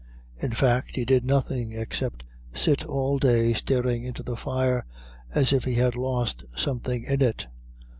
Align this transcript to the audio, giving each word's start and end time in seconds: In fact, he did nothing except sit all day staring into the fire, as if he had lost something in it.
In 0.39 0.51
fact, 0.51 0.95
he 0.95 1.05
did 1.05 1.23
nothing 1.23 1.73
except 1.73 2.23
sit 2.53 2.83
all 2.87 3.19
day 3.19 3.53
staring 3.53 4.03
into 4.03 4.23
the 4.23 4.35
fire, 4.35 4.83
as 5.29 5.53
if 5.53 5.63
he 5.65 5.75
had 5.75 5.95
lost 5.95 6.43
something 6.55 7.03
in 7.03 7.21
it. 7.21 7.45